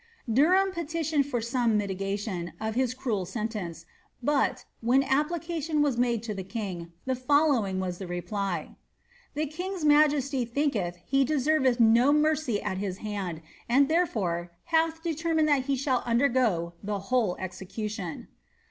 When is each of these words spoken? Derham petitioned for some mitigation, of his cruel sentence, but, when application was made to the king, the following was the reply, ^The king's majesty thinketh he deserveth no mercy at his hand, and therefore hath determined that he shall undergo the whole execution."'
Derham 0.27 0.71
petitioned 0.71 1.27
for 1.27 1.41
some 1.41 1.77
mitigation, 1.77 2.53
of 2.59 2.73
his 2.73 2.95
cruel 2.95 3.23
sentence, 3.23 3.85
but, 4.23 4.65
when 4.79 5.03
application 5.03 5.83
was 5.83 5.95
made 5.95 6.23
to 6.23 6.33
the 6.33 6.43
king, 6.43 6.91
the 7.05 7.13
following 7.13 7.79
was 7.79 7.99
the 7.99 8.07
reply, 8.07 8.75
^The 9.37 9.47
king's 9.51 9.85
majesty 9.85 10.43
thinketh 10.43 10.97
he 11.05 11.23
deserveth 11.23 11.79
no 11.79 12.11
mercy 12.11 12.59
at 12.59 12.79
his 12.79 12.97
hand, 12.97 13.43
and 13.69 13.87
therefore 13.89 14.49
hath 14.63 15.03
determined 15.03 15.47
that 15.49 15.65
he 15.65 15.75
shall 15.75 16.01
undergo 16.03 16.73
the 16.81 16.97
whole 16.97 17.37
execution."' 17.37 18.27